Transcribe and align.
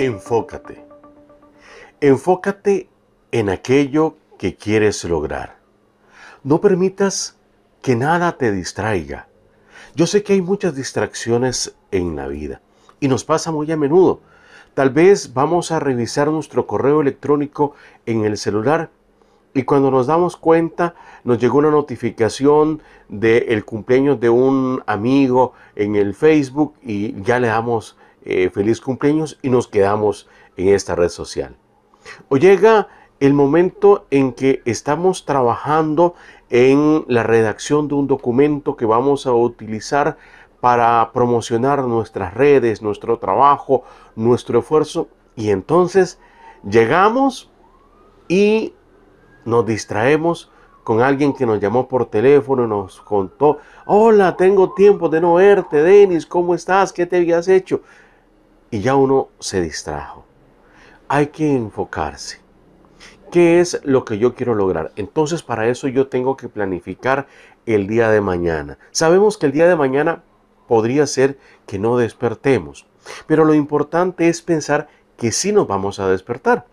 Enfócate. 0.00 0.84
Enfócate 2.00 2.88
en 3.32 3.48
aquello 3.48 4.14
que 4.38 4.54
quieres 4.54 5.02
lograr. 5.02 5.56
No 6.44 6.60
permitas 6.60 7.36
que 7.82 7.96
nada 7.96 8.38
te 8.38 8.52
distraiga. 8.52 9.26
Yo 9.96 10.06
sé 10.06 10.22
que 10.22 10.34
hay 10.34 10.40
muchas 10.40 10.76
distracciones 10.76 11.74
en 11.90 12.14
la 12.14 12.28
vida 12.28 12.60
y 13.00 13.08
nos 13.08 13.24
pasa 13.24 13.50
muy 13.50 13.72
a 13.72 13.76
menudo. 13.76 14.20
Tal 14.74 14.90
vez 14.90 15.34
vamos 15.34 15.72
a 15.72 15.80
revisar 15.80 16.28
nuestro 16.28 16.68
correo 16.68 17.00
electrónico 17.00 17.74
en 18.06 18.24
el 18.24 18.38
celular 18.38 18.90
y 19.52 19.64
cuando 19.64 19.90
nos 19.90 20.06
damos 20.06 20.36
cuenta 20.36 20.94
nos 21.24 21.40
llegó 21.40 21.58
una 21.58 21.72
notificación 21.72 22.82
del 23.08 23.64
cumpleaños 23.64 24.20
de 24.20 24.30
un 24.30 24.80
amigo 24.86 25.54
en 25.74 25.96
el 25.96 26.14
Facebook 26.14 26.74
y 26.84 27.20
ya 27.22 27.40
le 27.40 27.48
damos 27.48 27.96
eh, 28.24 28.50
feliz 28.50 28.80
cumpleaños 28.80 29.38
y 29.42 29.50
nos 29.50 29.68
quedamos 29.68 30.28
en 30.56 30.68
esta 30.68 30.94
red 30.94 31.08
social. 31.08 31.56
O 32.28 32.36
llega 32.36 32.88
el 33.20 33.34
momento 33.34 34.06
en 34.10 34.32
que 34.32 34.62
estamos 34.64 35.24
trabajando 35.24 36.14
en 36.50 37.04
la 37.08 37.22
redacción 37.22 37.88
de 37.88 37.94
un 37.94 38.06
documento 38.06 38.76
que 38.76 38.86
vamos 38.86 39.26
a 39.26 39.32
utilizar 39.32 40.16
para 40.60 41.10
promocionar 41.12 41.84
nuestras 41.84 42.34
redes, 42.34 42.82
nuestro 42.82 43.18
trabajo, 43.18 43.84
nuestro 44.16 44.60
esfuerzo. 44.60 45.08
Y 45.36 45.50
entonces 45.50 46.18
llegamos 46.68 47.50
y 48.28 48.74
nos 49.44 49.64
distraemos 49.66 50.50
con 50.84 51.02
alguien 51.02 51.34
que 51.34 51.46
nos 51.46 51.60
llamó 51.60 51.86
por 51.86 52.06
teléfono 52.06 52.64
y 52.64 52.68
nos 52.68 53.00
contó, 53.00 53.58
hola, 53.84 54.36
tengo 54.36 54.72
tiempo 54.72 55.08
de 55.08 55.20
no 55.20 55.34
verte, 55.34 55.82
Denis, 55.82 56.24
¿cómo 56.24 56.54
estás? 56.54 56.92
¿Qué 56.92 57.04
te 57.04 57.18
habías 57.18 57.46
hecho? 57.46 57.82
Y 58.70 58.80
ya 58.80 58.94
uno 58.94 59.28
se 59.38 59.60
distrajo. 59.60 60.24
Hay 61.08 61.28
que 61.28 61.54
enfocarse. 61.54 62.40
¿Qué 63.30 63.60
es 63.60 63.80
lo 63.84 64.04
que 64.04 64.18
yo 64.18 64.34
quiero 64.34 64.54
lograr? 64.54 64.92
Entonces 64.96 65.42
para 65.42 65.68
eso 65.68 65.88
yo 65.88 66.08
tengo 66.08 66.36
que 66.36 66.48
planificar 66.48 67.26
el 67.66 67.86
día 67.86 68.10
de 68.10 68.20
mañana. 68.20 68.78
Sabemos 68.90 69.36
que 69.36 69.46
el 69.46 69.52
día 69.52 69.68
de 69.68 69.76
mañana 69.76 70.22
podría 70.66 71.06
ser 71.06 71.38
que 71.66 71.78
no 71.78 71.96
despertemos, 71.96 72.86
pero 73.26 73.44
lo 73.44 73.54
importante 73.54 74.28
es 74.28 74.42
pensar 74.42 74.88
que 75.16 75.32
sí 75.32 75.52
nos 75.52 75.66
vamos 75.66 75.98
a 75.98 76.08
despertar. 76.08 76.66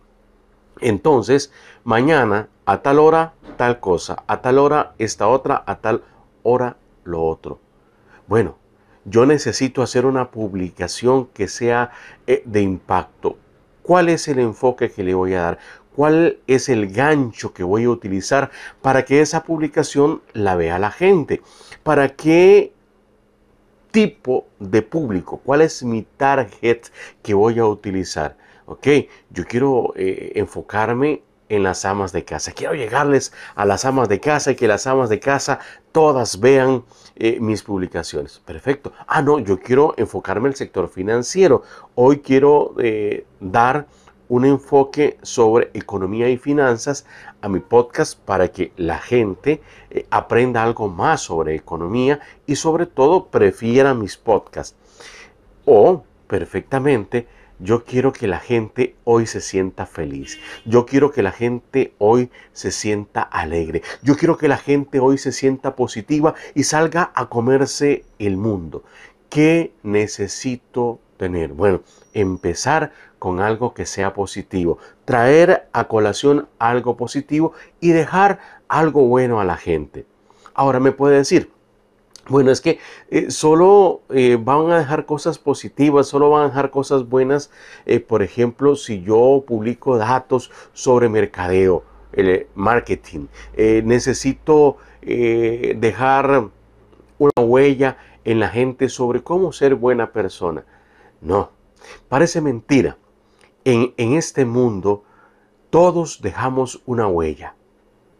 Entonces, 0.81 1.51
mañana 1.83 2.49
a 2.65 2.81
tal 2.81 2.99
hora 2.99 3.33
tal 3.55 3.79
cosa, 3.79 4.23
a 4.27 4.41
tal 4.41 4.59
hora 4.59 4.93
esta 4.97 5.27
otra, 5.27 5.63
a 5.65 5.77
tal 5.77 6.03
hora 6.43 6.77
lo 7.03 7.23
otro. 7.23 7.59
Bueno, 8.27 8.57
yo 9.05 9.25
necesito 9.25 9.81
hacer 9.81 10.05
una 10.05 10.31
publicación 10.31 11.27
que 11.27 11.47
sea 11.47 11.91
eh, 12.27 12.41
de 12.45 12.61
impacto. 12.61 13.37
¿Cuál 13.81 14.09
es 14.09 14.27
el 14.27 14.39
enfoque 14.39 14.91
que 14.91 15.03
le 15.03 15.13
voy 15.13 15.35
a 15.35 15.41
dar? 15.41 15.59
cuál 15.95 16.39
es 16.45 16.69
el 16.69 16.91
gancho 16.91 17.53
que 17.53 17.63
voy 17.63 17.85
a 17.85 17.89
utilizar 17.89 18.51
para 18.81 19.05
que 19.05 19.21
esa 19.21 19.43
publicación 19.43 20.21
la 20.33 20.55
vea 20.55 20.77
la 20.77 20.91
gente, 20.91 21.41
para 21.83 22.09
qué 22.09 22.73
tipo 23.91 24.45
de 24.59 24.81
público, 24.81 25.39
cuál 25.43 25.61
es 25.61 25.83
mi 25.83 26.01
target 26.01 26.81
que 27.23 27.33
voy 27.33 27.59
a 27.59 27.65
utilizar. 27.65 28.35
Ok, 28.65 28.87
yo 29.29 29.45
quiero 29.45 29.93
eh, 29.95 30.33
enfocarme 30.35 31.21
en 31.49 31.63
las 31.63 31.85
amas 31.85 32.11
de 32.11 32.23
casa. 32.23 32.51
Quiero 32.51 32.73
llegarles 32.73 33.33
a 33.55 33.65
las 33.65 33.85
amas 33.85 34.09
de 34.09 34.19
casa 34.19 34.51
y 34.51 34.55
que 34.55 34.67
las 34.67 34.87
amas 34.87 35.09
de 35.09 35.19
casa 35.19 35.59
todas 35.91 36.39
vean 36.39 36.83
eh, 37.15 37.39
mis 37.39 37.63
publicaciones. 37.63 38.39
Perfecto. 38.39 38.93
Ah, 39.07 39.21
no, 39.21 39.39
yo 39.39 39.59
quiero 39.59 39.93
enfocarme 39.97 40.47
en 40.47 40.53
el 40.53 40.57
sector 40.57 40.89
financiero. 40.89 41.63
Hoy 41.95 42.19
quiero 42.19 42.73
eh, 42.79 43.25
dar 43.39 43.87
un 44.27 44.45
enfoque 44.45 45.17
sobre 45.21 45.69
economía 45.73 46.29
y 46.29 46.37
finanzas 46.37 47.05
a 47.41 47.49
mi 47.49 47.59
podcast 47.59 48.19
para 48.19 48.47
que 48.47 48.71
la 48.75 48.97
gente 48.97 49.61
eh, 49.91 50.07
aprenda 50.09 50.63
algo 50.63 50.87
más 50.87 51.21
sobre 51.21 51.55
economía 51.55 52.19
y 52.47 52.55
sobre 52.55 52.87
todo 52.87 53.27
prefiera 53.27 53.93
mis 53.93 54.17
podcasts. 54.17 54.75
O 55.65 56.03
perfectamente, 56.27 57.27
yo 57.59 57.83
quiero 57.85 58.11
que 58.11 58.27
la 58.27 58.39
gente 58.39 58.95
hoy 59.03 59.25
se 59.25 59.41
sienta 59.41 59.85
feliz. 59.85 60.39
Yo 60.65 60.85
quiero 60.85 61.11
que 61.11 61.23
la 61.23 61.31
gente 61.31 61.93
hoy 61.97 62.29
se 62.53 62.71
sienta 62.71 63.21
alegre. 63.21 63.81
Yo 64.01 64.17
quiero 64.17 64.37
que 64.37 64.47
la 64.47 64.57
gente 64.57 64.99
hoy 64.99 65.17
se 65.17 65.31
sienta 65.31 65.75
positiva 65.75 66.35
y 66.53 66.63
salga 66.63 67.11
a 67.15 67.29
comerse 67.29 68.03
el 68.19 68.37
mundo. 68.37 68.83
¿Qué 69.29 69.73
necesito 69.83 70.99
tener? 71.17 71.53
Bueno, 71.53 71.81
empezar 72.13 72.91
con 73.19 73.39
algo 73.39 73.73
que 73.73 73.85
sea 73.85 74.13
positivo, 74.13 74.77
traer 75.05 75.67
a 75.73 75.87
colación 75.87 76.47
algo 76.59 76.97
positivo 76.97 77.53
y 77.79 77.91
dejar 77.91 78.39
algo 78.67 79.07
bueno 79.07 79.39
a 79.39 79.45
la 79.45 79.57
gente. 79.57 80.05
Ahora 80.53 80.79
me 80.79 80.91
puede 80.91 81.17
decir, 81.17 81.51
bueno, 82.27 82.51
es 82.51 82.59
que 82.61 82.79
eh, 83.09 83.29
solo 83.29 84.01
eh, 84.09 84.37
van 84.39 84.71
a 84.71 84.79
dejar 84.79 85.05
cosas 85.05 85.37
positivas, 85.37 86.07
solo 86.07 86.29
van 86.31 86.43
a 86.43 86.47
dejar 86.47 86.71
cosas 86.71 87.07
buenas. 87.07 87.51
Eh, 87.85 87.99
por 87.99 88.23
ejemplo, 88.23 88.75
si 88.75 89.03
yo 89.03 89.43
publico 89.45 89.97
datos 89.97 90.51
sobre 90.73 91.09
mercadeo, 91.09 91.83
el 92.13 92.47
marketing, 92.55 93.27
necesito 93.57 94.77
dejar 95.01 96.49
una 97.17 97.31
huella 97.41 97.97
en 98.23 98.39
la 98.39 98.47
gente 98.47 98.87
sobre 98.87 99.21
cómo 99.21 99.51
ser 99.51 99.75
buena 99.75 100.13
persona. 100.13 100.63
No, 101.19 101.51
parece 102.07 102.39
mentira. 102.39 102.97
En, 103.65 103.93
en 103.97 104.13
este 104.13 104.45
mundo 104.45 105.03
todos 105.69 106.21
dejamos 106.21 106.81
una 106.85 107.07
huella 107.07 107.55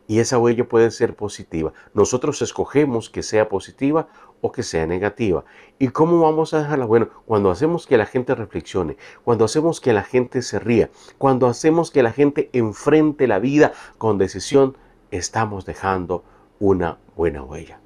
y 0.07 0.19
esa 0.19 0.37
huella 0.37 0.67
puede 0.67 0.91
ser 0.91 1.15
positiva. 1.15 1.73
Nosotros 1.93 2.41
escogemos 2.41 3.09
que 3.09 3.23
sea 3.23 3.49
positiva 3.49 4.07
o 4.41 4.51
que 4.51 4.63
sea 4.63 4.85
negativa. 4.85 5.45
¿Y 5.79 5.89
cómo 5.89 6.19
vamos 6.21 6.53
a 6.53 6.59
dejarla? 6.59 6.85
Bueno, 6.85 7.09
cuando 7.25 7.49
hacemos 7.49 7.87
que 7.87 7.97
la 7.97 8.05
gente 8.05 8.35
reflexione, 8.35 8.97
cuando 9.23 9.45
hacemos 9.45 9.81
que 9.81 9.93
la 9.93 10.03
gente 10.03 10.41
se 10.41 10.59
ría, 10.59 10.89
cuando 11.17 11.47
hacemos 11.47 11.91
que 11.91 12.03
la 12.03 12.11
gente 12.11 12.49
enfrente 12.53 13.27
la 13.27 13.39
vida 13.39 13.73
con 13.97 14.17
decisión, 14.17 14.77
estamos 15.11 15.65
dejando 15.65 16.23
una 16.59 16.99
buena 17.15 17.43
huella. 17.43 17.79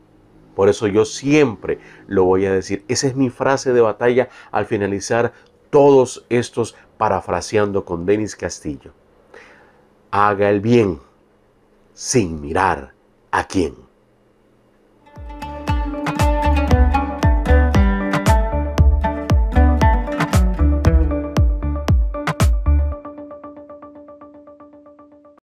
Por 0.55 0.67
eso 0.67 0.87
yo 0.87 1.05
siempre 1.05 1.79
lo 2.07 2.25
voy 2.25 2.45
a 2.45 2.51
decir. 2.51 2.83
Esa 2.89 3.07
es 3.07 3.15
mi 3.15 3.29
frase 3.29 3.71
de 3.71 3.81
batalla 3.81 4.27
al 4.51 4.65
finalizar 4.65 5.31
todos 5.69 6.25
estos 6.29 6.75
parafraseando 6.97 7.85
con 7.85 8.05
Denis 8.05 8.35
Castillo. 8.35 8.91
Haga 10.11 10.49
el 10.49 10.59
bien 10.59 10.99
sin 11.99 12.39
mirar 12.39 12.93
a 13.29 13.43
quién. 13.43 13.88